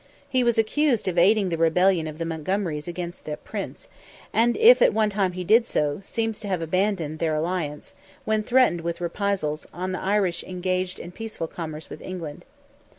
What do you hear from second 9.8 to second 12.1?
the Irish engaged in peaceful commerce with